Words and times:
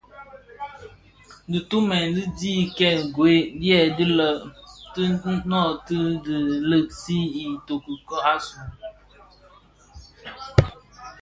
Dhitumèn 1.49 2.05
di 2.15 2.21
dhi 2.37 2.53
kèn 2.77 2.99
gwed 3.15 3.43
dyèdin 3.61 4.11
lō, 4.19 4.29
ti 4.93 5.03
nooti 5.49 5.97
dhi 6.23 6.37
lèèsi 6.69 7.17
itoki 7.49 7.93
asu. 8.33 8.57